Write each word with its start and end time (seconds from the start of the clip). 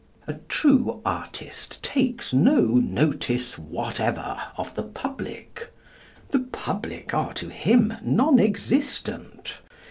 A 0.25 0.33
true 0.49 0.99
artist 1.05 1.83
takes 1.83 2.33
no 2.33 2.59
notice 2.63 3.59
whatever 3.59 4.41
of 4.57 4.73
the 4.73 4.81
public. 4.81 5.71
The 6.31 6.39
public 6.39 7.13
are 7.13 7.33
to 7.35 7.49
him 7.49 7.93
non 8.01 8.39
existent. 8.39 9.59